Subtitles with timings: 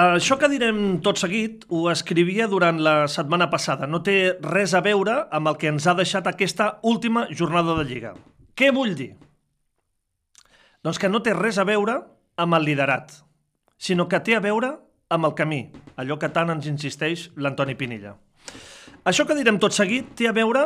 [0.00, 3.88] Això que direm tot seguit ho escrivia durant la setmana passada.
[3.90, 7.84] No té res a veure amb el que ens ha deixat aquesta última jornada de
[7.84, 8.14] Lliga.
[8.56, 9.10] Què vull dir?
[10.80, 11.98] Doncs que no té res a veure
[12.40, 13.12] amb el liderat,
[13.76, 14.72] sinó que té a veure
[15.12, 15.60] amb el camí,
[16.00, 18.14] allò que tant ens insisteix l'Antoni Pinilla.
[19.04, 20.64] Això que direm tot seguit té a veure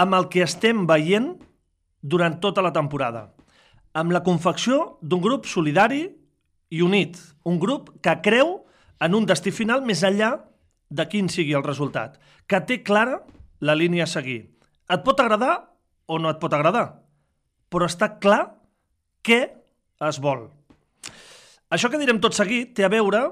[0.00, 1.34] amb el que estem veient
[2.00, 3.26] durant tota la temporada,
[3.92, 6.06] amb la confecció d'un grup solidari
[6.72, 8.61] i unit, un grup que creu
[9.02, 10.32] en un destí final més enllà
[10.92, 13.22] de quin sigui el resultat, que té clara
[13.60, 14.40] la línia a seguir.
[14.92, 15.54] Et pot agradar
[16.06, 16.86] o no et pot agradar,
[17.72, 18.42] però està clar
[19.24, 19.40] què
[20.08, 20.48] es vol.
[21.72, 23.22] Això que direm tot seguit té a veure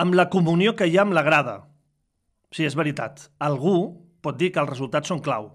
[0.00, 1.58] amb la comunió que hi ha amb la grada.
[2.52, 3.28] Sí, és veritat.
[3.38, 3.76] Algú
[4.24, 5.50] pot dir que els resultats són clau.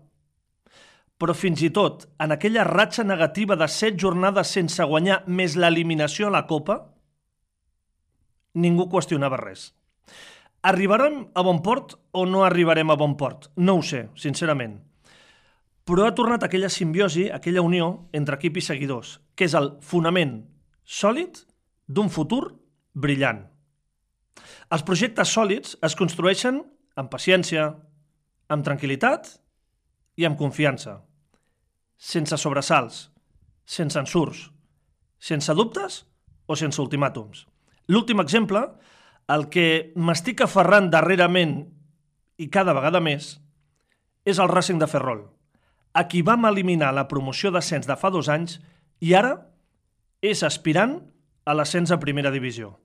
[1.17, 6.27] Però fins i tot en aquella ratxa negativa de set jornades sense guanyar més l'eliminació
[6.27, 6.77] a la Copa,
[8.57, 9.71] ningú qüestionava res.
[10.67, 13.51] Arribarem a bon port o no arribarem a bon port?
[13.55, 14.79] No ho sé, sincerament.
[15.87, 20.41] Però ha tornat aquella simbiosi, aquella unió entre equip i seguidors, que és el fonament
[20.83, 21.39] sòlid
[21.87, 22.57] d'un futur
[22.93, 23.45] brillant.
[24.73, 26.59] Els projectes sòlids es construeixen
[26.99, 27.69] amb paciència,
[28.51, 29.29] amb tranquil·litat
[30.17, 30.97] i amb confiança.
[31.97, 33.07] Sense sobresalts,
[33.63, 34.49] sense ensurs,
[35.19, 36.03] sense dubtes
[36.47, 37.45] o sense ultimàtums.
[37.87, 38.63] L'últim exemple,
[39.31, 41.59] el que m'estic aferrant darrerament
[42.37, 43.37] i cada vegada més,
[44.27, 45.23] és el Racing de Ferrol,
[45.95, 48.59] a qui vam eliminar la promoció d'ascens de fa dos anys
[48.99, 49.37] i ara
[50.21, 50.99] és aspirant
[51.47, 52.75] a l'ascens a primera divisió.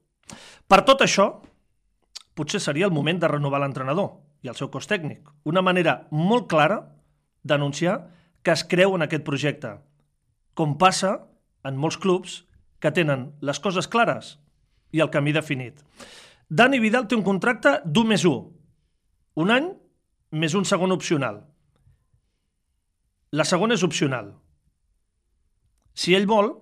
[0.70, 1.27] Per tot això,
[2.39, 5.27] potser seria el moment de renovar l'entrenador i el seu cos tècnic.
[5.44, 6.78] Una manera molt clara
[7.42, 7.98] d'anunciar
[8.42, 9.77] que es creu en aquest projecte,
[10.55, 11.19] com passa
[11.66, 12.42] en molts clubs
[12.83, 14.37] que tenen les coses clares
[14.93, 15.81] i el camí definit.
[16.48, 18.43] Dani Vidal té un contracte d'1 més 1.
[19.43, 19.71] Un any
[20.33, 21.41] més un segon opcional.
[23.33, 24.34] La segona és opcional.
[25.97, 26.53] Si ell vol,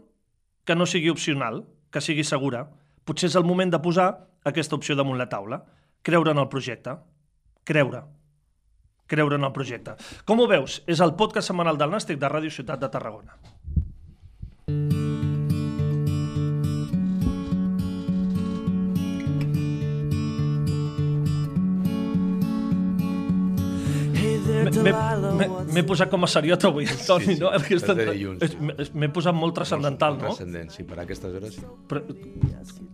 [0.64, 2.68] que no sigui opcional, que sigui segura,
[3.04, 4.08] potser és el moment de posar
[4.46, 5.64] aquesta opció damunt la taula.
[6.06, 6.94] Creure en el projecte.
[7.64, 8.04] Creure.
[9.10, 9.96] Creure en el projecte.
[10.24, 10.80] Com ho veus?
[10.86, 13.34] És el podcast setmanal del Nàstic de Ràdio Ciutat de Tarragona.
[24.70, 27.50] M'he posat com a seriot avui, Toni, Sí, sí, no?
[28.78, 30.28] és- M'he posat molt transcendental, no?
[30.28, 31.62] Transcendent, sí, per aquestes hores sí.
[31.88, 32.02] Però,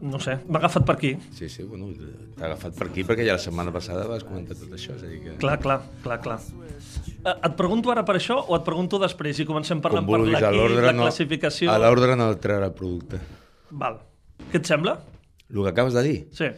[0.06, 1.12] no sé, m'ha agafat per aquí.
[1.36, 1.88] Sí, sí, bueno,
[2.36, 5.10] t'ha agafat per aquí perquè ja la setmana passada vas comentar tot això, és a
[5.10, 5.36] dir que...
[5.42, 6.38] Clar, clar, clar, clar.
[7.25, 10.20] Eh, Et pregunto ara per això o et pregunto després i comencem parlant Com per
[10.22, 11.70] vulguis, a l'equip, l'ordre la no, classificació...
[11.72, 12.38] a l'ordre no el
[12.72, 13.20] producte.
[13.70, 13.98] Val.
[14.53, 14.98] Què et sembla?
[15.50, 16.16] El que acabes de dir?
[16.32, 16.50] Sí.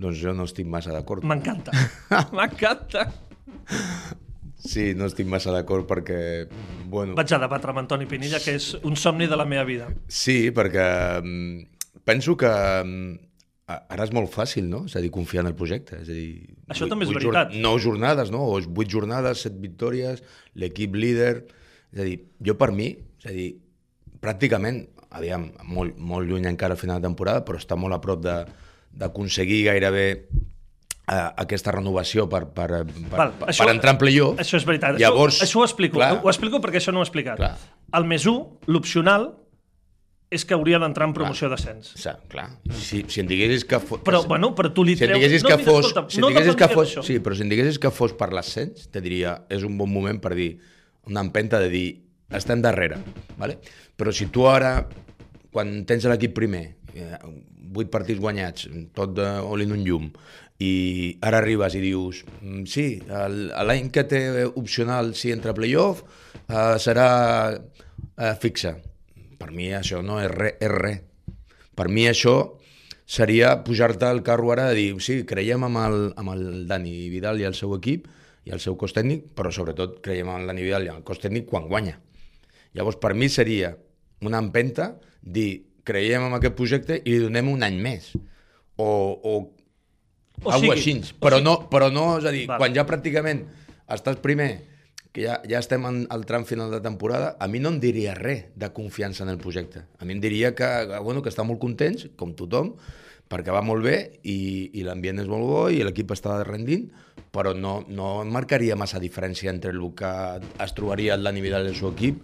[0.00, 1.24] Doncs jo no estic massa d'acord.
[1.24, 1.72] M'encanta.
[2.36, 3.08] M'encanta.
[4.60, 6.20] Sí, no estic massa d'acord perquè,
[6.92, 7.14] bueno...
[7.18, 9.88] Vaig a debatre amb Antoni Pinilla, que és un somni de la meva vida.
[10.08, 10.84] Sí, perquè
[11.22, 13.14] mm, penso que mm,
[13.70, 14.82] ara és molt fàcil, no?
[14.90, 16.02] És a dir, confiar en el projecte.
[16.02, 16.28] És a dir,
[16.68, 17.54] Això vuit- també és vuit veritat.
[17.54, 18.44] jorn- Nou jornades, no?
[18.52, 20.22] O vuit jornades, set victòries,
[20.60, 21.34] l'equip líder...
[21.90, 23.48] És a dir, jo per mi, és a dir,
[24.22, 28.20] pràcticament, aviam, molt, molt lluny encara a final de temporada, però està molt a prop
[28.22, 30.04] d'aconseguir gairebé
[31.10, 34.38] eh, aquesta renovació per, per, per, Val, per, això- per entrar en playoff.
[34.42, 34.98] Això és veritat.
[35.02, 35.98] Llavors, això, això ho explico.
[35.98, 37.40] clar, Ho explico perquè això no ho he explicat.
[37.40, 37.54] Clar.
[37.98, 39.32] El més 1, l'opcional,
[40.30, 41.88] és que hauria d'entrar en promoció d'ascens.
[41.98, 42.44] Sí, clar.
[42.70, 43.80] Si, si em diguessis que...
[43.82, 45.18] Fos, Però, bueno, però tu li si em treus...
[45.18, 47.42] diguessis no, que fos, escolta, si em no diguessis que dependria fos, sí, però si
[47.42, 50.52] em diguessis que fos per l'ascens, te diria, és un bon moment per dir,
[51.10, 51.86] una empenta de dir,
[52.30, 53.00] estem darrere,
[53.40, 53.58] vale?
[53.98, 54.76] però si tu ara,
[55.50, 56.62] quan tens l'equip primer,
[56.94, 57.18] eh,
[57.74, 60.06] vuit partits guanyats, tot de olint un llum,
[60.60, 66.02] i ara arribes i dius, "Mm, sí, l'any que té opcional si entra a playoff
[66.48, 67.56] eh, serà
[68.16, 68.76] eh, fixa.
[69.38, 71.00] Per mi això no és res, és res.
[71.74, 72.60] Per mi això
[73.06, 77.40] seria pujar-te al carro ara de dir, sí, creiem amb el, amb el Dani Vidal
[77.40, 78.06] i el seu equip
[78.44, 81.18] i el seu cos tècnic, però sobretot creiem en el Dani Vidal i el cos
[81.22, 81.98] tècnic quan guanya.
[82.76, 83.72] Llavors, per mi seria
[84.22, 88.12] una empenta dir, creiem en aquest projecte i li donem un any més.
[88.76, 89.32] O, o,
[90.44, 90.92] O o sigui, així.
[91.00, 92.58] o Però, sigui- no, però no, és a dir, Val.
[92.58, 93.44] quan ja pràcticament
[93.88, 94.64] estàs primer,
[95.12, 98.14] que ja, ja estem en el tram final de temporada, a mi no em diria
[98.14, 99.82] res de confiança en el projecte.
[99.98, 100.68] A mi em diria que,
[101.02, 102.76] bueno, que està molt contents, com tothom,
[103.30, 106.88] perquè va molt bé i, i l'ambient és molt bo i l'equip està rendint,
[107.30, 110.08] però no, no marcaria massa diferència entre el que
[110.62, 112.22] es trobaria el Dani Vidal i el seu equip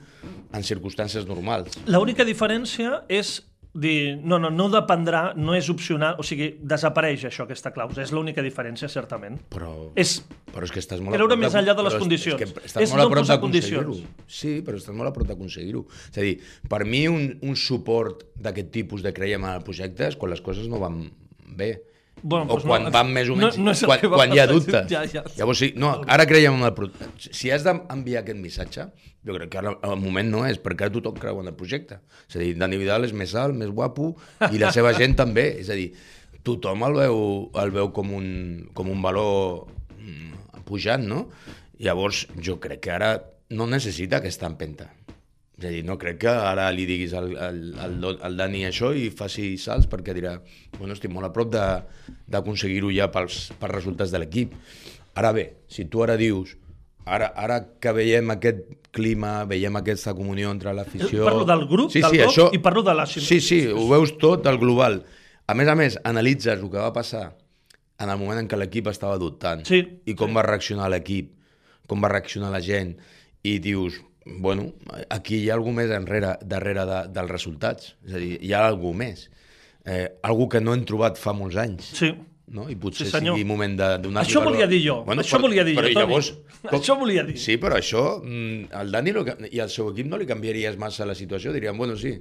[0.55, 1.77] en circumstàncies normals.
[1.87, 3.37] L'única diferència és
[3.81, 8.13] dir, no, no, no dependrà, no és opcional, o sigui, desapareix això, aquesta clàusula, és
[8.15, 9.39] l'única diferència, certament.
[9.53, 10.19] Però, És
[10.57, 12.41] però és que estàs molt a prop més enllà de les condicions.
[12.41, 13.97] És que estàs És molt a no prop posar d'aconseguir-ho.
[14.39, 15.83] Sí, però estàs molt a prop d'aconseguir-ho.
[16.13, 16.39] És a dir,
[16.73, 20.41] per mi un, un suport d'aquest tipus de creiem en el projecte és quan les
[20.45, 21.03] coses no van
[21.59, 21.75] bé.
[22.23, 23.59] Bueno, o doncs no, quan van més o no- menys...
[23.61, 24.87] no el quan, quan hi ha dubtes.
[24.91, 25.23] Ja, ja.
[25.37, 27.11] Llavors sí, no, ara creiem en el projecte.
[27.31, 28.87] Si has d'enviar aquest missatge,
[29.27, 32.01] jo crec que ara el moment no és, perquè ara tothom creu en el projecte.
[32.31, 34.15] És a dir, Dani Vidal és més alt, més guapo,
[34.51, 35.49] i la seva gent també.
[35.61, 35.91] És a dir,
[36.47, 37.23] tothom el veu,
[37.63, 38.29] el veu com, un,
[38.75, 39.67] com un valor
[39.99, 41.27] mm, pujant, no?
[41.83, 43.17] Llavors, jo crec que ara
[43.53, 44.89] no necessita aquesta empenta.
[45.59, 48.67] És a dir, no crec que ara li diguis al, al, al, Do- al Dani
[48.69, 50.35] això i faci salts perquè dirà,
[50.77, 54.53] bueno, estic molt a prop de- d'aconseguir-ho ja pels, pels resultats de l'equip.
[55.17, 56.53] Ara bé, si tu ara dius,
[57.09, 61.25] ara, ara que veiem aquest clima, veiem aquesta comunió entre l'afició...
[61.25, 62.51] Parlo del grup, sí, del sí, això...
[62.53, 65.01] i parlo de la- Sí, sí, ho veus tot, el global.
[65.49, 67.31] A més a més, analitzes el que va passar
[68.03, 71.31] en el moment en què l'equip estava dubtant Sí, i com va reaccionar l'equip,
[71.89, 72.93] com va reaccionar la gent,
[73.47, 74.73] i dius, bueno,
[75.09, 78.65] aquí hi ha algú més enrere, darrere de, dels resultats, és a dir, hi ha
[78.67, 79.29] algú més,
[79.85, 82.11] eh, algú que no hem trobat fa molts anys, Sí.
[82.49, 82.69] no?
[82.71, 83.35] i potser Sí, senyor.
[83.37, 86.07] sigui moment de donar Això volia dir jo, això volia dir però jo, Toni.
[86.07, 86.33] llavors,
[86.67, 87.37] Això volia dir.
[87.39, 91.07] Sí, però això, mm, el Dani lo i el seu equip no li canviaries massa
[91.07, 92.17] la situació, dirien, bueno, sí,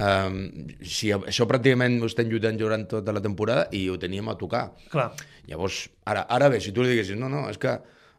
[0.00, 0.38] um,
[0.82, 4.72] si això pràcticament ho estem lluitant durant tota la temporada i ho teníem a tocar.
[4.90, 5.12] Clar.
[5.46, 7.76] Llavors, ara, ara bé, si tu li diguessis, no, no, és que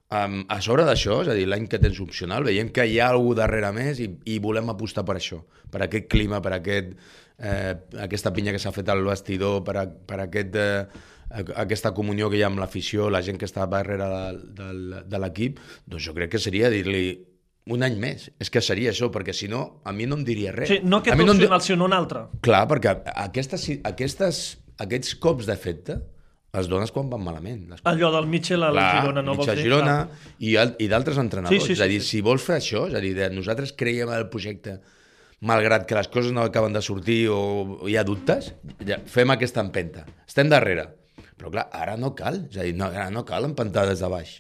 [0.10, 3.10] um, a sobre d'això, és a dir, l'any que tens opcional, veiem que hi ha
[3.12, 6.96] algú darrere més i, i volem apostar per això, per aquest clima, per aquest,
[7.40, 7.76] eh,
[8.08, 12.40] aquesta pinya que s'ha fet al vestidor, per, a, per aquest, eh, aquesta comunió que
[12.40, 16.16] hi ha amb l'afició, la gent que està darrere de, de, de l'equip, doncs jo
[16.18, 17.08] crec que seria dir-li
[17.68, 18.30] un any més.
[18.40, 20.72] És que seria això, perquè si no, a mi no em diria res.
[20.72, 22.22] Sí, no aquest mi no em opcional, sinó un altre.
[22.46, 22.94] Clar, perquè
[23.28, 24.46] aquestes, aquestes,
[24.84, 26.00] aquests cops d'efecte
[26.58, 27.64] els dones quan van malament.
[27.72, 29.66] Les Allò del Mitchell al Clar, Girona, no vols Mitja dir?
[29.68, 30.36] Girona Clar.
[30.40, 30.54] i,
[30.86, 31.56] i d'altres entrenadors.
[31.56, 32.12] Sí, sí, és a sí, dir, sí.
[32.16, 34.80] si vols fer això, és a dir, de nosaltres creiem en el projecte
[35.48, 38.54] malgrat que les coses no acaben de sortir o hi ha dubtes,
[38.86, 40.08] ja, fem aquesta empenta.
[40.26, 40.88] Estem darrere.
[41.38, 42.44] Però clar, ara no cal.
[42.50, 44.40] És a dir, no, ara no cal empentar des de baix.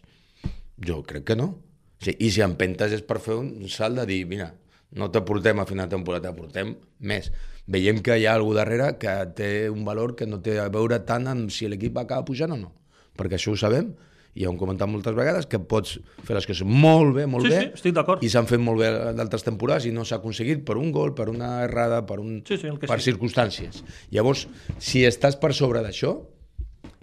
[0.82, 1.52] Jo crec que no.
[1.98, 4.52] O sigui, I si empentes és per fer un salt de dir, mira,
[4.96, 7.32] no t'aportem a final de temporada, t'aportem més.
[7.68, 11.00] Veiem que hi ha algú darrere que té un valor que no té a veure
[11.06, 12.72] tant amb si l'equip acaba pujant o no.
[13.18, 13.90] Perquè això ho sabem,
[14.38, 17.44] i ja ho hem comentat moltes vegades, que pots fer les coses molt bé, molt
[17.48, 18.24] Sí, bé, sí, estic d'acord.
[18.24, 21.28] i s'han fet molt bé d'altres temporades i no s'ha aconseguit per un gol, per
[21.30, 23.04] una errada, per, un, Sí, sí, per sigui.
[23.12, 23.84] circumstàncies.
[24.14, 24.48] Llavors,
[24.78, 26.14] si estàs per sobre d'això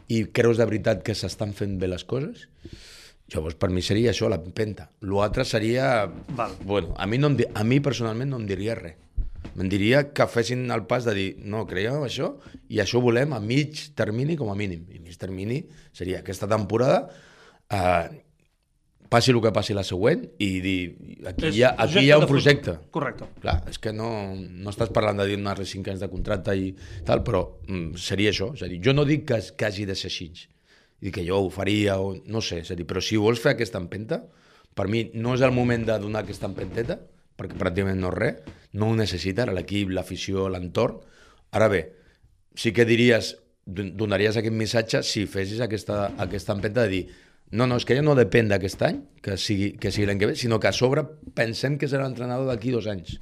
[0.08, 2.46] i creus de veritat que s'estan fent bé les coses,
[3.34, 4.88] llavors per mi seria això, l'empenta.
[5.02, 6.06] L'altre seria...
[6.38, 6.54] Val.
[6.64, 9.00] Bueno, a mi, no em, di- a mi personalment no em diria res.
[9.54, 12.32] Me'n diria que fessin el pas de dir no, creiem això
[12.72, 14.86] i això volem a mig termini com a mínim.
[14.90, 15.60] I mig termini
[15.94, 17.04] seria aquesta temporada
[17.70, 18.08] eh,
[19.12, 20.78] passi el que passi la següent i dir
[21.28, 22.75] aquí, És hi ha, aquí hi ha un projecte.
[22.90, 23.28] Correcte.
[23.44, 26.72] Clar, és que no, no estàs parlant de donar-li 5 anys de contracte i
[27.06, 28.50] tal, però mm, seria això.
[28.56, 30.32] És a dir, jo no dic que, que hagi de ser així,
[31.05, 33.53] i que jo ho faria, o, no sé, és a dir, però si vols fer
[33.55, 34.23] aquesta empenta,
[34.75, 36.97] per mi no és el moment de donar aquesta empenteta,
[37.37, 40.97] perquè pràcticament no és res, no ho necessita l'equip, l'afició, l'entorn.
[41.55, 41.83] Ara bé,
[42.56, 43.35] sí que diries,
[43.67, 47.05] don- donaries aquest missatge si fessis aquesta, aquesta empenta de dir
[47.55, 50.27] no, no, és que ja no depèn d'aquest any, que sigui, que sigui l'any que
[50.32, 51.05] ve, sinó que a sobre
[51.37, 53.19] pensem que serà l'entrenador d'aquí dos anys.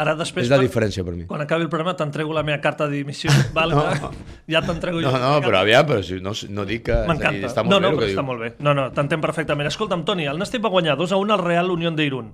[0.00, 0.46] Ara després...
[0.46, 1.26] És la diferència per mi.
[1.28, 3.28] Quan acabi el programa t'entrego la meva carta de dimissió.
[3.56, 4.10] Vale, No.
[4.48, 5.18] Ja t'entrego No, jo.
[5.20, 6.96] no, però aviam, però si no, no dic que...
[7.10, 7.50] M'encanta.
[7.50, 8.28] Està molt No, bé no, el però està diu.
[8.30, 8.52] molt bé.
[8.64, 9.68] No, no, t'entenc perfectament.
[9.68, 12.32] Escolta'm, Toni, el Nàstic va guanyar 2 a 1 al Real Unión d'Irun.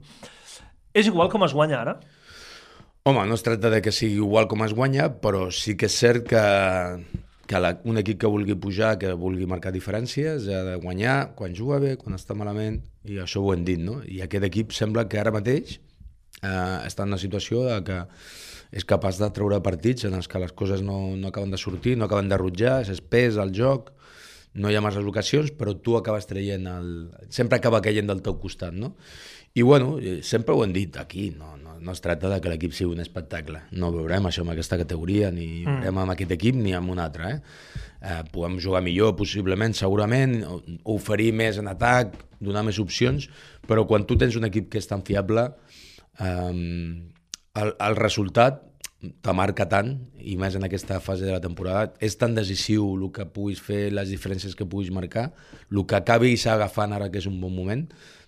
[0.97, 1.97] És igual com es guanya ara?
[3.07, 5.95] Home, no es tracta de que sigui igual com es guanya, però sí que és
[5.95, 6.41] cert que,
[7.47, 11.55] que la, un equip que vulgui pujar, que vulgui marcar diferències, ha de guanyar quan
[11.55, 14.01] juga bé, quan està malament, i això ho hem dit, no?
[14.11, 15.77] I aquest equip sembla que ara mateix
[16.43, 18.01] eh, està en una situació de que
[18.77, 21.97] és capaç de treure partits en els que les coses no, no acaben de sortir,
[21.97, 23.93] no acaben de rutjar, s'espès el joc,
[24.57, 26.93] no hi ha massa ocasions, però tu acabes traient el...
[27.31, 28.95] Sempre acaba caient del teu costat, no?
[29.57, 32.51] I bueno, eh, sempre ho hem dit aquí, no, no, no es tracta de que
[32.53, 33.63] l'equip sigui un espectacle.
[33.73, 35.79] No veurem això amb aquesta categoria, ni mm.
[35.81, 37.31] veurem amb aquest equip ni amb un altre.
[37.31, 37.85] Eh?
[38.01, 40.39] Eh, podem jugar millor, possiblement, segurament,
[40.93, 43.29] oferir més en atac, donar més opcions,
[43.69, 45.66] però quan tu tens un equip que és tan fiable, eh,
[46.25, 48.63] el, el resultat
[49.23, 53.11] te marca tant, i més en aquesta fase de la temporada, és tan decisiu el
[53.15, 55.29] que puguis fer, les diferències que puguis marcar,
[55.71, 57.87] el que acabis agafant ara que és un bon moment,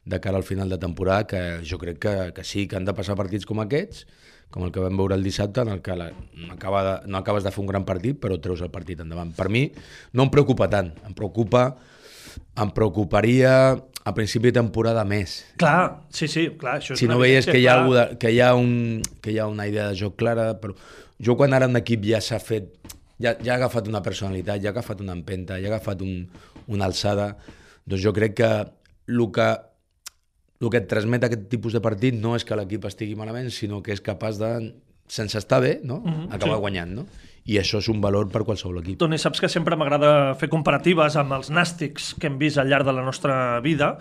[0.09, 2.95] de cara al final de temporada, que jo crec que, que sí, que han de
[2.97, 4.07] passar partits com aquests,
[4.51, 7.19] com el que vam veure el dissabte, en el que la, no, acaba de, no
[7.21, 9.35] acabes de fer un gran partit, però treus el partit endavant.
[9.37, 9.67] Per mi
[10.17, 11.69] no em preocupa tant, em preocupa
[12.59, 13.53] em preocuparia
[14.09, 15.43] a principi de temporada més.
[15.61, 17.83] Clar, sí, sí, clar, això és Si no veies que hi, ha clar.
[17.83, 18.73] algú de, que, hi ha un,
[19.21, 20.77] que hi ha una idea de joc clara, però
[21.21, 22.73] jo quan ara un equip ja s'ha fet,
[23.21, 26.23] ja, ja ha agafat una personalitat, ja ha agafat una empenta, ja ha agafat un,
[26.73, 27.35] una alçada,
[27.85, 28.53] doncs jo crec que
[29.09, 29.49] el que
[30.59, 33.79] el que et transmet aquest tipus de partit no és que l'equip estigui malament, sinó
[33.85, 34.49] que és capaç de,
[35.09, 36.01] sense estar bé, no?
[36.05, 36.61] Mhm, acabar sí.
[36.61, 36.95] guanyant.
[36.95, 37.07] No?
[37.49, 38.99] I això és un valor per qualsevol equip.
[39.01, 42.85] Toni, saps que sempre m'agrada fer comparatives amb els nàstics que hem vist al llarg
[42.85, 43.97] de la nostra vida.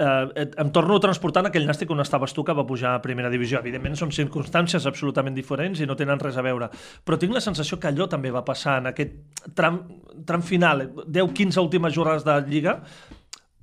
[0.00, 3.60] Eh, em torno en aquell nàstic on estaves tu que va pujar a primera divisió.
[3.60, 6.68] Evidentment són circumstàncies absolutament diferents i no tenen res a veure.
[7.04, 9.12] Però tinc la sensació que allò també va passar en aquest
[9.54, 9.82] tram,
[10.26, 12.80] tram final, 10-15 últimes jornades de Lliga,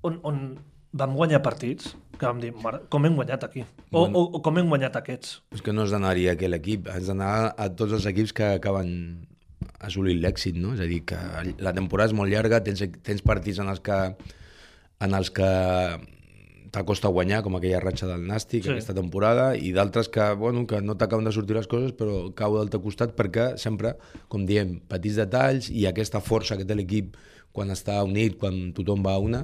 [0.03, 0.58] on, on
[0.98, 3.62] vam guanyar partits que vam dir, mare, com hem guanyat aquí?
[3.92, 4.18] O, Bueno.
[4.18, 5.36] o, o com hem guanyat aquests?
[5.54, 8.48] És que no has d'anar-hi a aquell equip, has d'anar a tots els equips que
[8.58, 9.27] acaben
[9.86, 10.74] assolint l'èxit, no?
[10.74, 11.18] És a dir, que
[11.62, 13.98] la temporada és molt llarga, tens, tens partits en els que,
[15.06, 15.50] en els que
[16.74, 18.72] t'acosta guanyar, com aquella ratxa del Nàstic Sí.
[18.74, 22.58] aquesta temporada, i d'altres que, bueno, que no t'acaben de sortir les coses, però cau
[22.58, 23.96] del teu costat perquè sempre,
[24.27, 27.16] com diem, petits detalls i aquesta força que té l'equip
[27.58, 29.44] quan està unit, quan tothom va a una,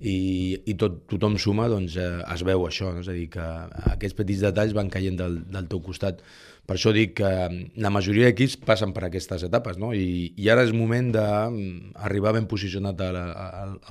[0.00, 0.16] i,
[0.64, 3.04] i tot, tothom suma, doncs eh, es veu això, no?
[3.04, 3.44] és a dir, que
[3.92, 6.22] aquests petits detalls van caient del, del teu costat.
[6.64, 9.92] Per això dic que mm, la majoria d'equips passen per aquestes etapes, no?
[9.92, 13.12] I, i ara és moment d'arribar ben posicionat a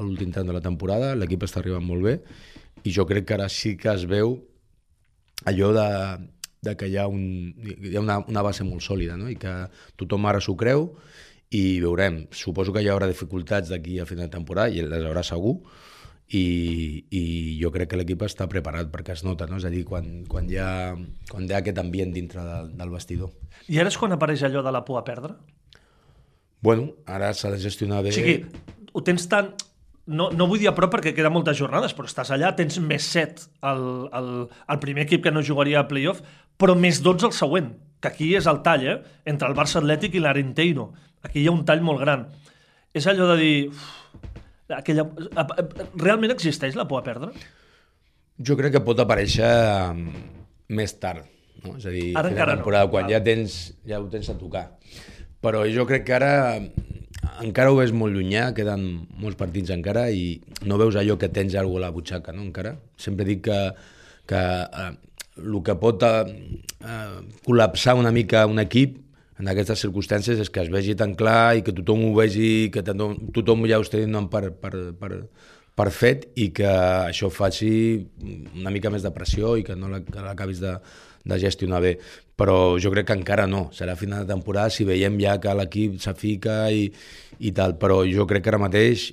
[0.02, 2.18] l'últim tram de la temporada, l'equip està arribant molt bé,
[2.84, 4.40] i jo crec que ara sí que es veu
[5.50, 5.90] allò de,
[6.64, 9.30] de que hi ha, un, hi ha una, una base molt sòlida no?
[9.32, 9.52] i que
[10.00, 10.90] tothom ara s'ho creu
[11.54, 12.24] i veurem.
[12.34, 15.60] Suposo que hi haurà dificultats d'aquí a final de temporada i les haurà segur
[16.34, 17.24] i, i
[17.60, 19.60] jo crec que l'equip està preparat perquè es nota, no?
[19.62, 20.94] és a dir, quan, quan, hi, ha,
[21.30, 23.34] quan hi ha aquest ambient dintre del, del vestidor.
[23.70, 25.36] I ara és quan apareix allò de la por a perdre?
[26.64, 28.16] Bueno, ara s'ha de gestionar bé...
[28.16, 28.40] O sigui,
[28.94, 29.54] ho tens tan...
[30.04, 33.06] No, no vull dir a prop perquè queden moltes jornades, però estàs allà, tens més
[33.14, 34.32] 7 el, el,
[34.74, 36.20] el primer equip que no jugaria a playoff,
[36.60, 37.70] però més 12 el següent,
[38.04, 38.98] que aquí és el tall, eh?
[39.32, 40.90] entre el Barça Atlètic i l'Arenteiro.
[41.24, 42.28] Aquí hi ha un tall molt gran.
[42.94, 43.54] És allò de dir...
[43.72, 43.86] Uf,
[44.76, 45.06] aquella...
[45.96, 47.32] Realment existeix la por a perdre?
[48.44, 49.48] Jo crec que pot aparèixer
[49.94, 50.26] mm,
[50.76, 51.24] més tard,
[51.64, 51.78] no?
[51.78, 53.16] és a dir, Ara encara de no, temporada, quan clar.
[53.16, 53.58] ja, tens,
[53.88, 54.66] ja ho tens a tocar.
[55.44, 56.34] Però jo crec que ara
[57.44, 58.84] encara ho veus molt llunyà, queden
[59.22, 62.76] molts partits encara i no veus allò que tens alguna a la butxaca, no, encara.
[63.00, 63.60] Sempre dic que,
[64.30, 64.92] que eh,
[65.38, 66.26] el que pot eh,
[66.84, 69.00] eh, col·lapsar una mica un equip
[69.42, 72.84] en aquestes circumstàncies és que es vegi tan clar i que tothom ho vegi, que
[72.86, 75.12] tothom, ja ho estigui donant per, per, per,
[75.74, 77.74] per fet i que això faci
[78.54, 80.78] una mica més de pressió i que no l'acabis de,
[81.26, 81.98] de gestionar bé.
[82.38, 83.68] Però jo crec que encara no.
[83.74, 86.88] Serà final de temporada si veiem ja que l'equip s'afica i,
[87.42, 87.76] i tal.
[87.82, 89.12] Però jo crec que ara mateix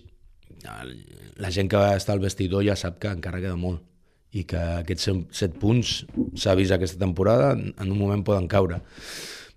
[1.40, 3.89] la gent que està al vestidor ja sap que encara queda molt
[4.32, 6.04] i que aquests set- punts
[6.38, 8.80] s'ha vist aquesta temporada, en un moment poden caure.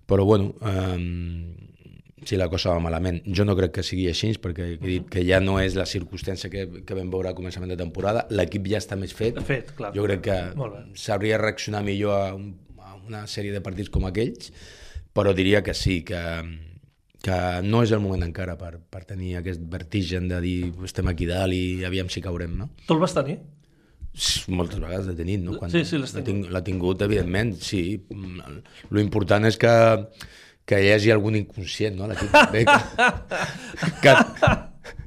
[0.06, 1.54] Però bueno, eh,
[2.24, 3.22] si la cosa va malament.
[3.26, 6.48] Jo no crec que sigui així, perquè he dit que ja no és la circumstància
[6.50, 8.26] que, que vam veure a començament de temporada.
[8.32, 9.38] L'equip ja està més fet.
[9.44, 9.92] Fet, clar.
[9.96, 10.38] Jo crec que
[10.96, 14.50] sabria reaccionar millor a, un, a una sèrie de partits com aquells,
[15.14, 16.20] però diria que sí, que,
[17.24, 20.56] que no és el moment encara per, per tenir aquest vertigen de dir
[20.88, 22.70] estem aquí dalt i aviam si caurem, no?
[22.88, 23.38] Tu el vas tenir?
[24.48, 25.56] Moltes vegades l'he tenit, no?
[25.72, 26.44] Sí, sí, l'has l'ha tingut.
[26.46, 27.80] ting- L'ha tingut, evidentment, sí.
[28.90, 29.72] Lo important és que,
[30.64, 32.06] que hi hagi algun inconscient, no?
[32.06, 34.14] L'equip també, que, que,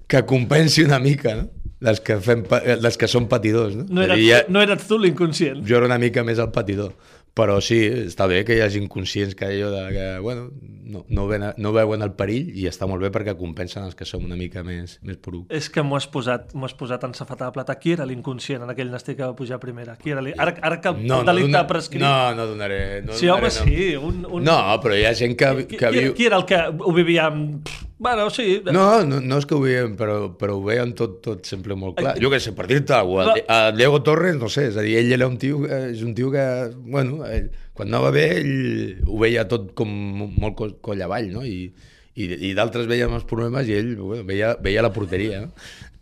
[0.08, 1.48] que compensi una mica, no?
[1.80, 2.42] Les que, fem,
[2.82, 3.84] les que són patidors, no?
[3.88, 5.60] No eres, dir, ja- no eres tu l'inconscient.
[5.64, 6.96] jo era una mica més el patidor.
[7.38, 7.78] Però sí,
[8.08, 10.48] està bé que hi hagi inconscients que allò de que, bueno,
[10.88, 14.08] no, no, ven, no veuen el perill i està molt bé perquè compensen els que
[14.10, 15.52] som una mica més, més porucs.
[15.54, 17.76] És que m'ho has posat, m'ho has posat en safata de plata.
[17.78, 19.94] Qui era l'inconscient en aquell nàstic que va pujar primera?
[20.02, 22.02] Qui era ara, ara que el, No, no, delicte dona- ha prescrit...
[22.02, 22.80] no, no donaré...
[23.06, 23.70] No sí, home, donaré nom.
[23.70, 23.96] sí.
[24.10, 24.44] Un, un...
[24.48, 26.16] No, però hi ha gent que, que qui, viu...
[26.18, 27.70] qui era el que ho vivia amb...
[28.00, 28.62] Bueno, sí.
[28.70, 31.98] No, no, no és que ho veiem, però, però ho veien tot, tot sempre molt
[31.98, 32.14] clar.
[32.22, 34.94] Jo què sé, per dir-te alguna cosa, a Diego Torres, no sé, és a dir,
[35.00, 36.44] ell era un tio, és un tio que,
[36.86, 39.90] bueno, ell, quan anava bé, ell ho veia tot com
[40.38, 41.42] molt co- coll avall, no?
[41.46, 41.72] I,
[42.18, 45.52] i, i d'altres veien els problemes i ell bueno, veia, veia la porteria, no?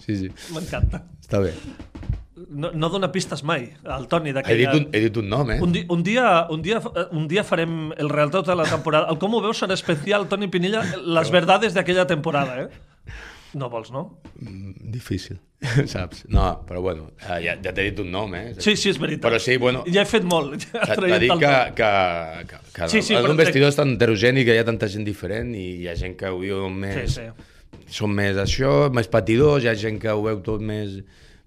[0.04, 1.00] Sí, sí, M'encanta.
[1.24, 1.56] està bé.
[2.50, 5.60] No, no dona pistes mai, el Toni He dit, un, he dit un nom, eh?
[5.62, 9.10] Un, di un, dia, un, dia, un dia farem el Real Tot de la temporada.
[9.10, 13.16] El Com ho veus serà especial, Toni Pinilla, les verdades d'aquella temporada, eh?
[13.56, 14.20] No vols, no?
[14.42, 15.38] Mm, Difícil,
[15.94, 16.26] saps?
[16.28, 18.54] No, però bueno, eh, ja, ja t'he dit un nom, eh?
[18.60, 19.24] Sí, sí, és veritat.
[19.30, 20.68] Però sí, bueno, Ja he fet molt.
[20.74, 21.92] Ja T'ha dit que, que,
[22.52, 25.08] que, que Sí, sí, però un vestidor és tan heterogeni que hi ha tanta gent
[25.08, 27.16] diferent i hi ha gent que ho viu més...
[27.16, 27.52] Sí, sí.
[27.96, 31.00] Són més això, més patidors, hi ha gent que ho veu tot més,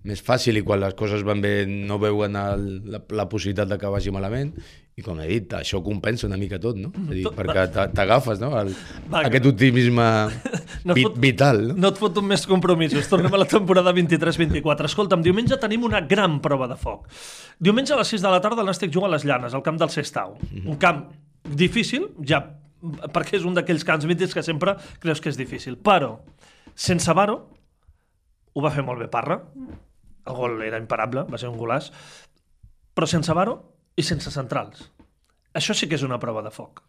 [0.07, 3.78] més fàcil i quan les coses van bé no veuen el, la, la possibilitat de
[3.78, 4.52] que vagi malament
[4.99, 6.88] i com he dit, això compensa una mica tot, no?
[7.05, 8.49] És a dir, Tot- perquè t'a- t'agafes, no?
[8.59, 8.73] El,
[9.12, 10.07] Va, aquest optimisme
[10.88, 11.76] No vi, fot- vital, no?
[11.85, 13.07] No et foto més compromisos.
[13.11, 14.88] Tornem a la temporada 23-24.
[14.90, 17.07] Escolta'm, diumenge tenim una gran prova de foc.
[17.62, 19.78] Diumenge a les 6 de la tarda el Nàstic juga a les Llanes, al camp
[19.78, 20.35] del Sestau.
[20.64, 21.05] Un camp
[21.47, 22.43] difícil, ja
[23.14, 25.78] perquè és un d'aquells camps mítics que sempre creus que és difícil.
[25.78, 26.17] Però,
[26.75, 27.38] sense Varo,
[28.55, 29.38] ho va fer molt bé Parra.
[30.28, 31.90] El gol era imparable, va ser un golàs.
[32.94, 33.58] Però sense Varo
[33.97, 34.90] i sense centrals.
[35.56, 36.82] Això sí que és una prova de foc.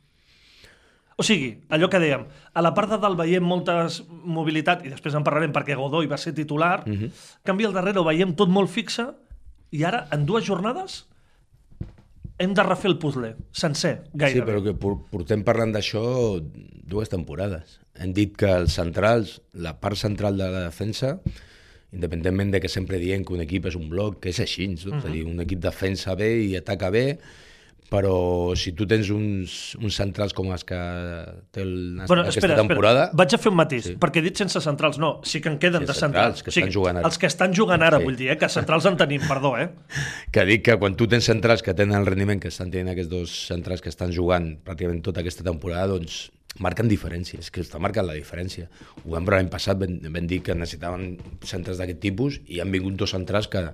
[1.19, 2.21] O sigui, allò que dèiem,
[2.55, 6.17] a la part de dalt veiem moltes mobilitat, i després en parlarem perquè Godoy va
[6.17, 7.09] ser titular, mm -hmm.
[7.11, 9.05] en canvi al darrere ho veiem tot molt fixe,
[9.71, 11.07] i ara, en dues jornades,
[12.37, 14.45] hem de refer el puzzle, sencer, Sí, gairebé.
[14.53, 17.79] però que por- portem parlant d'això dues temporades.
[17.95, 21.19] Hem dit que els centrals, la part central de la defensa,
[21.91, 24.97] independentment de que sempre diem que un equip és un bloc, que és així, no?
[24.99, 27.05] és a dir, un equip defensa bé i ataca bé,
[27.89, 30.77] però si tu tens uns, uns centrals com els que
[31.49, 31.71] té el,
[32.05, 33.07] Bueno, aquesta espera, temporada...
[33.07, 33.17] espera.
[33.17, 33.95] Vaig a fer un matís, sí.
[33.97, 34.99] perquè he dit sense centrals.
[35.01, 36.43] No, sí que en queden Sí, de centrals, centrals.
[36.45, 37.09] que O sigui, estan jugant ara.
[37.09, 38.05] Els que estan jugant ara, Sí.
[38.05, 38.37] vull dir, eh?
[38.37, 39.71] que centrals en tenim, perdó, eh?
[40.31, 43.09] que dic que quan tu tens centrals que tenen el rendiment que estan tenint aquests
[43.09, 46.27] dos centrals que estan jugant pràcticament tota aquesta temporada, doncs
[46.57, 48.67] marquen diferència, és que està marcant la diferència.
[49.05, 51.11] Ho vam veure l'any passat, vam, vam dir que necessitaven
[51.45, 53.67] centres d'aquest tipus i han vingut dos centrals que,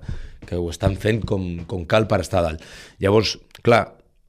[0.46, 2.62] que ho estan fent com, com cal per estar dalt.
[3.02, 3.86] Llavors, clar,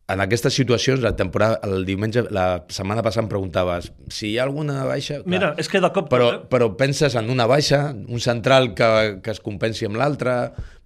[0.08, 4.46] en aquestes situacions, la temporada, el diumenge, la setmana passada em preguntaves si hi ha
[4.48, 5.20] alguna baixa...
[5.20, 6.08] Clar, Mira, és que de cop...
[6.12, 6.40] però, eh?
[6.48, 8.90] però penses en una baixa, un central que,
[9.24, 10.38] que es compensi amb l'altre,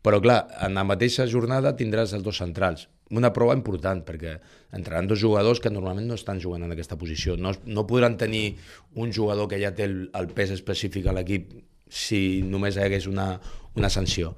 [0.02, 2.88] però clar, en la mateixa jornada tindràs els dos centrals.
[3.12, 4.38] Una prova important, perquè
[4.78, 7.36] entraran dos jugadors que normalment no estan jugant en aquesta posició.
[7.36, 8.56] No, no podran tenir
[8.96, 11.52] un jugador que ja té el, el pes específic a l'equip
[11.92, 13.34] si només hi hagués una,
[13.76, 14.36] una sanció.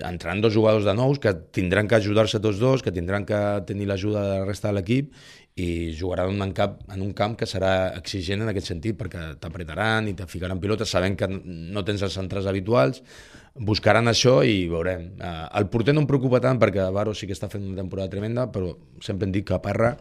[0.00, 3.86] Entraran dos jugadors de nous que tindran que ajudar-se tots dos, que tindran que tenir
[3.90, 5.12] l'ajuda de la resta de l'equip
[5.60, 9.34] i jugaran en un, camp, en un camp que serà exigent en aquest sentit perquè
[9.42, 13.02] t'apretaran i te ficaran pilotes sabent que no tens els centres habituals.
[13.52, 15.10] Buscaran això i veurem.
[15.20, 18.08] Eh, el porter no em preocupa tant perquè Varo sí que està fent una temporada
[18.14, 18.72] tremenda però
[19.04, 19.92] sempre hem dit que Parra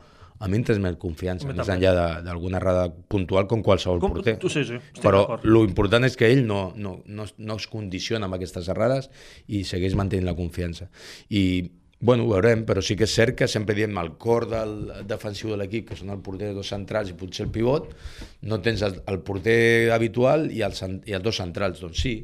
[0.42, 4.38] a mi em transmet confiança, més enllà de- d'alguna errada puntual com qualsevol Com- porter.
[4.42, 5.46] tu sí, sí, Però d'acord.
[5.46, 9.12] lo important és que ell no, no, no, no es condiciona amb aquestes errades
[9.48, 10.90] i segueix mantenint la confiança.
[11.30, 11.70] I,
[12.02, 14.72] bueno, ho veurem, però sí que és cert que sempre diem el cor del
[15.06, 17.92] defensiu de l'equip, que són el porter, dos centrals i potser el pivot,
[18.50, 22.16] no tens el, el porter habitual i cen- i els dos centrals, doncs sí,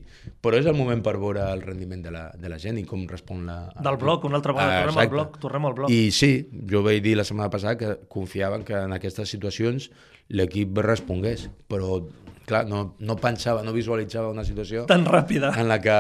[0.41, 3.05] però és el moment per veure el rendiment de la, de la gent i com
[3.07, 3.59] respon la...
[3.77, 5.93] Del bloc, una altra vegada, Ah, tornem al bloc, tornem al bloc.
[5.93, 6.31] I sí,
[6.73, 9.91] jo vaig dir la setmana passada que confiaven que en aquestes situacions
[10.29, 12.01] l'equip respongués, però
[12.47, 15.51] clar, no, no pensava, no visualitzava una situació Tan ràpida.
[15.59, 15.97] en la que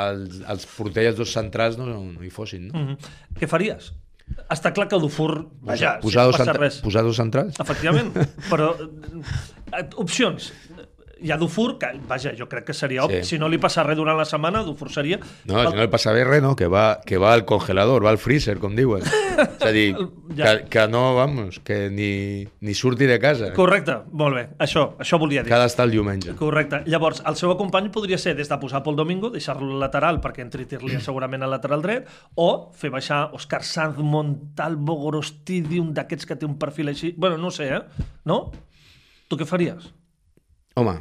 [0.00, 2.68] els, els porters els dos centrals no, no hi fossin.
[2.68, 2.78] No?
[2.78, 3.38] Mm -hmm.
[3.38, 3.92] Què faries?
[4.52, 6.80] Està clar que Dufour, vaja, posar, si no passa res.
[6.84, 7.60] posar dos centrals?
[7.60, 8.12] Efectivament,
[8.50, 8.74] però
[9.78, 10.52] eh, opcions.
[11.20, 13.02] Hi ha Dufour, que, vaja, jo crec que seria.
[13.10, 13.22] Sí.
[13.32, 15.18] Si no li passa res durant la setmana, Dufour seria...
[15.48, 18.10] No, si no li passa bé res, no, que va, que va al congelador, va
[18.14, 19.02] al freezer, com diuen.
[19.04, 19.88] És a dir,
[20.38, 20.52] Ja.
[20.60, 25.18] que, que no, vamos, que ni, ni surti de casa, Correcte, molt bé, això, això
[25.18, 25.48] volia dir.
[25.50, 26.36] que ha d'estar el diumenge.
[26.38, 26.82] Correcte.
[26.86, 30.66] Llavors, el seu acompany podria ser des de posar Pol Domingo, deixar-lo lateral perquè entri
[30.70, 32.06] Tirlia segurament al lateral dret,
[32.38, 37.14] o fer baixar Òscar Sanz, Montalvo, Gorostidi, un d'aquests que té un perfil així...
[37.16, 38.06] Bueno, no sé, eh?
[38.30, 38.52] No?
[39.28, 39.90] Tu què faries?
[40.78, 40.92] Home,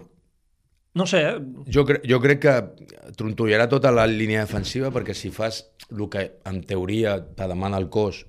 [0.96, 1.38] No sé, eh?
[1.74, 2.54] Jo, cre jo crec que
[3.20, 7.90] trontollarà tota la línia defensiva perquè si fas el que en teoria te demana el
[7.94, 8.26] cos,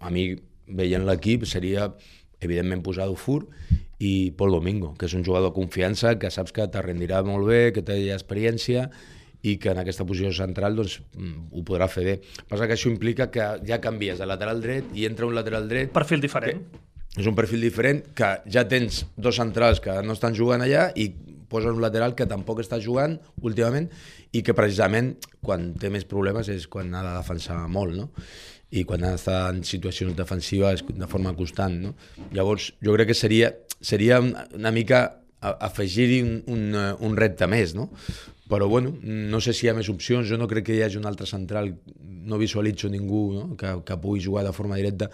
[0.00, 0.32] a mi
[0.66, 1.92] veient l'equip seria
[2.40, 3.46] evidentment posar Dufour
[3.98, 7.48] i Pol Domingo, que és un jugador de confiança que saps que te rendirà molt
[7.48, 8.88] bé, que té experiència
[9.46, 12.14] i que en aquesta posició central doncs, mm, ho podrà fer bé.
[12.50, 15.92] Passa que això implica que ja canvies de lateral dret i entra un lateral dret
[15.94, 16.62] Perfil diferent.
[17.18, 21.08] és un perfil diferent que ja tens dos centrals que no estan jugant allà i
[21.48, 23.88] poses un lateral que tampoc està jugant últimament
[24.32, 28.10] i que precisament quan té més problemes és quan ha de defensar molt, no?
[28.68, 31.94] I quan ha d'estar en situacions defensives de forma constant, no?
[32.36, 35.06] Llavors, jo crec que seria, seria una mica
[35.40, 37.88] afegir-hi un, un, eh, un repte més, no?
[38.48, 40.26] Però, bueno, no sé si hi ha més opcions.
[40.28, 43.44] Jo no crec que hi hagi un altre central, no visualitzo ningú no?
[43.60, 45.10] que, que pugui jugar de forma directa,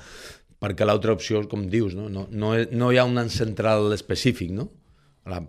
[0.63, 2.09] perquè l'altra opció, com dius, no?
[2.09, 4.69] No, no, no hi ha un central específic, no?
[5.27, 5.43] La,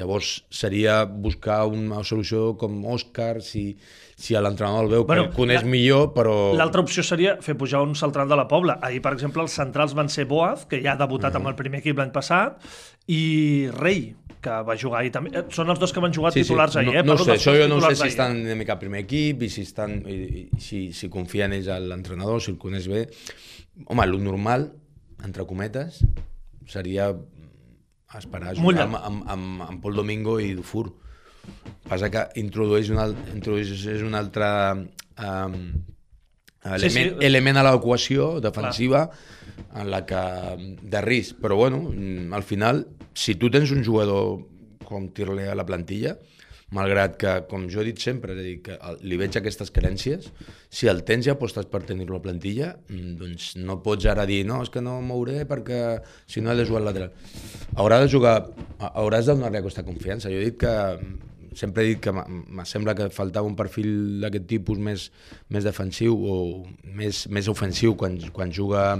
[0.00, 3.74] llavors seria buscar una solució com Òscar, si,
[4.16, 6.34] si l'entrenador el veu bueno, que coneix la, millor, però...
[6.56, 8.78] L'altra opció seria fer pujar un central de la Pobla.
[8.86, 11.42] Ahir, per exemple, els centrals van ser Boaz, que ja ha debutat mm.
[11.42, 12.64] amb el primer equip l'any passat,
[13.12, 13.22] i
[13.76, 14.08] Rei,
[14.40, 15.32] que va jugar ahir també.
[15.36, 16.82] Eh, són els dos que van jugar sí, titulars sí.
[16.82, 17.04] ahir, eh?
[17.04, 19.50] No, no sé, això jo no sé si estan una mica al primer equip i
[19.52, 23.04] si, estan, i, i, si, si confia en ells l'entrenador, si el coneix bé.
[23.86, 24.70] Home, el normal,
[25.26, 26.00] entre cometes,
[26.70, 27.10] seria
[28.18, 30.90] esperar jugar amb, amb, amb, amb Pol Domingo i Dufour
[31.88, 33.00] Passa que introdueix un,
[33.34, 35.56] introdueix un altre um,
[36.62, 37.26] element, sí, sí.
[37.26, 39.80] element a l'equació defensiva Clar.
[39.82, 40.22] en la que
[40.82, 41.40] de risc.
[41.42, 41.80] Però bueno,
[42.36, 44.44] al final, si tu tens un jugador
[44.86, 46.16] com Tirle a la plantilla,
[46.74, 50.28] malgrat que, com jo he dit sempre, és a dir, que li veig aquestes carències,
[50.70, 54.44] si el tens i apostes per tenir-lo a plantilla, mm, doncs no pots ara dir,
[54.46, 55.80] no, és que no mouré perquè
[56.30, 57.10] si no he de jugar al lateral.
[57.74, 58.36] Haurà de jugar,
[58.92, 60.30] hauràs de donar-li aquesta confiança.
[60.30, 60.74] Jo he dit que
[61.58, 65.10] sempre he dit que me sembla que faltava un perfil d'aquest tipus més,
[65.50, 66.36] més defensiu o
[66.84, 68.94] més, més ofensiu quan, quan juga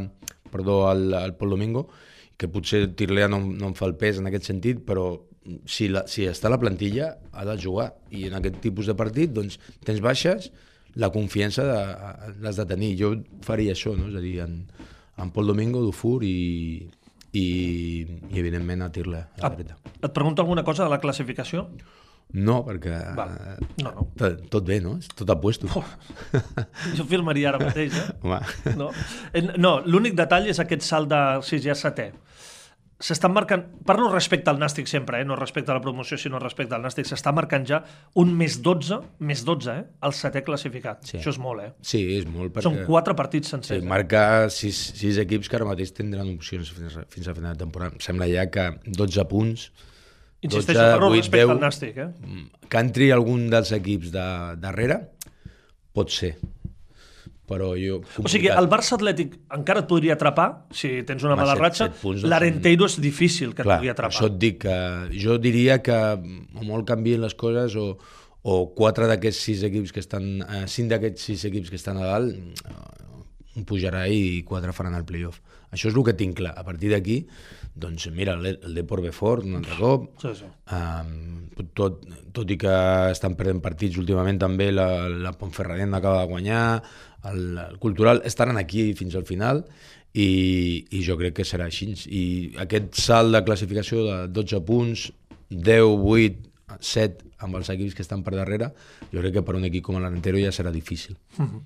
[0.50, 1.88] perdó, al, al Pol Domingo,
[2.36, 5.12] que potser Tirlea no, no em fa el pes en aquest sentit, però
[5.68, 8.96] si, la, si està a la plantilla ha de jugar i en aquest tipus de
[8.98, 10.50] partit doncs, tens baixes,
[11.00, 11.66] la confiança
[12.42, 12.94] l'has de tenir.
[12.98, 13.14] Jo
[13.46, 14.08] faria això, no?
[14.10, 14.60] és a dir, en,
[15.20, 16.88] en Pol Domingo, Dufour i,
[17.32, 17.46] i,
[18.30, 19.24] i evidentment a Tirle.
[19.38, 21.68] A la et, et pregunto alguna cosa de la classificació?
[22.30, 22.94] No, perquè
[23.82, 24.04] no, no.
[24.18, 24.94] Tot, tot bé, no?
[25.18, 25.66] Tot a puesto.
[25.74, 25.84] Oh.
[26.96, 28.04] Jo filmaria ara mateix, eh?
[28.22, 28.38] Home.
[28.78, 28.90] No,
[29.58, 32.10] no l'únic detall és aquest salt de 6 a 7
[33.00, 35.24] s'estan marcant, parlo respecte al Nàstic sempre, eh?
[35.24, 37.80] no respecte a la promoció, sinó respecte al Nàstic, s'està marcant ja
[38.20, 39.84] un més 12, més 12, eh?
[40.06, 41.06] el setè classificat.
[41.08, 41.18] Sí.
[41.20, 41.70] Això és molt, eh?
[41.80, 42.52] Sí, és molt.
[42.52, 42.66] Perquè...
[42.68, 43.80] Són quatre partits sencers.
[43.80, 43.90] Sí, eh?
[43.90, 47.64] marca sis, sis equips que ara mateix tindran opcions fins a, fins a final de
[47.64, 47.96] temporada.
[47.96, 49.70] Em sembla ja que 12 punts
[50.40, 52.08] Insisteixo, 12, parlo 8, respecte 10, al Nàstic, eh?
[52.24, 54.26] Mm, que entri algun dels equips de
[54.60, 55.02] darrere,
[55.96, 56.34] pot ser.
[57.50, 57.98] Però jo...
[58.04, 58.28] Complicat.
[58.28, 61.90] O sigui, el Barça Atlètic encara et podria atrapar, si tens una mala ratxa.
[62.30, 64.14] L'Arenteiro és difícil que Clar, et pugui atrapar.
[64.14, 64.78] Això et dic que
[65.18, 67.90] jo diria que o molt canvien les coses o,
[68.46, 70.32] o quatre d'aquests sis equips que estan...
[70.46, 72.38] Eh, cinc d'aquests sis equips que estan a dalt
[73.58, 75.40] un pujarà i quatre faran el playoff.
[75.70, 76.54] Això és el que tinc clar.
[76.58, 77.20] A partir d'aquí,
[77.74, 80.08] doncs mira, el, Deport ve fort un altre cop.
[80.22, 80.48] Sí, sí.
[80.74, 82.02] Um, tot,
[82.34, 82.74] tot i que
[83.12, 86.64] estan perdent partits últimament també, la, la Pontferradent acaba de guanyar,
[87.30, 89.64] el, el Cultural estaran aquí fins al final
[90.12, 91.92] i, i jo crec que serà així.
[92.08, 92.24] I
[92.64, 95.08] aquest salt de classificació de 12 punts,
[95.50, 98.70] 10, 8, 7 amb els equips que estan per darrere,
[99.10, 101.16] jo crec que per un equip com l'Arentero ja serà difícil.
[101.38, 101.60] Mm -hmm.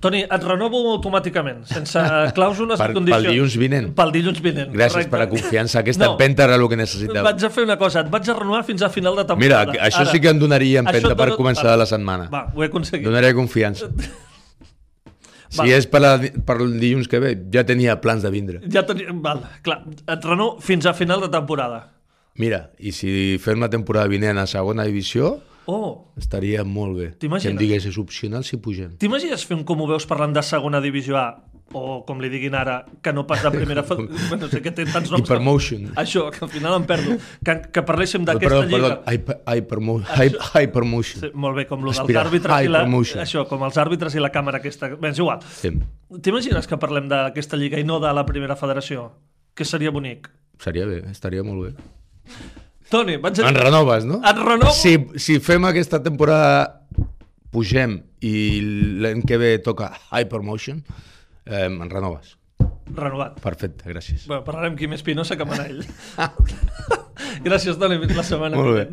[0.00, 1.98] Toni, et renovo automàticament, sense
[2.34, 3.24] clàusules per, i condicions.
[3.24, 3.94] Pel dilluns vinent.
[3.94, 5.10] Pel dilluns vinent, Gràcies correcte.
[5.10, 5.78] per la confiança.
[5.80, 7.22] Aquesta no, empenta era el que necessitava.
[7.22, 9.72] Vaig a fer una cosa, et vaig a renovar fins a final de temporada.
[9.72, 11.76] Mira, això Ara, sí que em donaria empenta per començar ara.
[11.76, 12.28] la setmana.
[12.30, 13.04] Va, ho he aconseguit.
[13.04, 13.88] Donaria confiança.
[15.48, 15.68] Si val.
[15.70, 18.60] és per, la, per el dilluns que ve, ja tenia plans de vindre.
[18.72, 19.12] Ja tenia...
[19.12, 21.95] Val, clar, et renovo fins a final de temporada.
[22.38, 23.10] Mira, i si
[23.42, 26.12] fem la temporada vinent a segona divisió, oh.
[26.20, 27.10] estaria molt bé.
[27.18, 28.96] Que em digués, és opcional si pugem.
[29.00, 31.26] T'imagines fer un com ho veus parlant de segona divisió A,
[31.74, 33.82] o com li diguin ara, que no pas de primera...
[33.88, 33.96] fa...
[33.98, 35.24] bueno, sé que té tants noms...
[35.24, 35.88] Hypermotion.
[35.90, 35.96] Que...
[36.04, 37.16] Això, que al final em perdo.
[37.44, 38.92] Que, que parléssim d'aquesta lliga...
[39.00, 40.38] Perdó, hyper, hypermotion.
[40.60, 41.26] hypermotion.
[41.26, 42.84] Sí, molt bé, com lo dels àrbitres i la...
[43.24, 44.92] Això, com els àrbitres i la càmera aquesta...
[44.94, 45.42] Bé, és igual.
[45.58, 45.74] Sí.
[46.22, 49.10] T'imagines que parlem d'aquesta lliga i no de la primera federació?
[49.56, 50.30] Que seria bonic.
[50.62, 51.94] Seria bé, estaria molt bé.
[52.90, 53.48] Toni, vaig a...
[53.50, 54.20] En renoves, no?
[54.22, 54.72] Et renovo?
[54.76, 56.86] Si, si fem aquesta temporada,
[57.54, 58.34] pugem i
[59.02, 60.82] l'any que ve toca Hypermotion,
[61.46, 62.36] eh, en renoves.
[62.86, 63.40] Renovat.
[63.42, 64.28] Perfecte, gràcies.
[64.30, 65.82] Bueno, parlarem qui més Pinosa que Manell.
[67.46, 68.86] gràcies, Toni, fins la setmana Molt bé.